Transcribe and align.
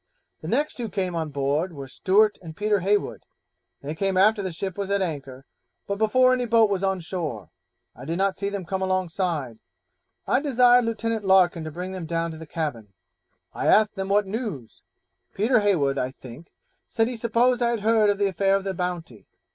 The 0.41 0.47
next 0.47 0.79
who 0.79 0.89
came 0.89 1.13
on 1.13 1.29
board 1.29 1.73
were 1.73 1.87
Stewart 1.87 2.39
and 2.41 2.57
Peter 2.57 2.79
Heywood; 2.79 3.21
they 3.83 3.93
came 3.93 4.17
after 4.17 4.41
the 4.41 4.51
ship 4.51 4.75
was 4.75 4.89
at 4.89 4.99
anchor, 5.03 5.45
but 5.85 5.99
before 5.99 6.33
any 6.33 6.47
boat 6.47 6.71
was 6.71 6.83
on 6.83 7.01
shore. 7.01 7.51
I 7.95 8.05
did 8.05 8.17
not 8.17 8.35
see 8.35 8.49
them 8.49 8.65
come 8.65 8.81
alongside. 8.81 9.59
I 10.25 10.39
desired 10.39 10.85
Lieutenant 10.85 11.23
Larkin 11.25 11.63
to 11.65 11.71
bring 11.71 11.91
them 11.91 12.07
down 12.07 12.31
to 12.31 12.37
the 12.39 12.47
cabin. 12.47 12.93
I 13.53 13.67
asked 13.67 13.93
them 13.93 14.09
what 14.09 14.25
news; 14.25 14.81
Peter 15.35 15.59
Heywood, 15.59 15.99
I 15.99 16.09
think, 16.13 16.47
said 16.89 17.07
he 17.07 17.15
supposed 17.15 17.61
I 17.61 17.69
had 17.69 17.81
heard 17.81 18.09
of 18.09 18.17
the 18.17 18.25
affair 18.29 18.55
of 18.55 18.63
the 18.63 18.73
Bounty. 18.73 19.27